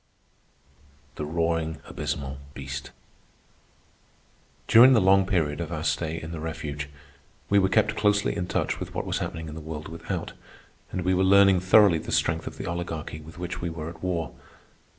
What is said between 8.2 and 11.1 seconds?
in touch with what was happening in the world without, and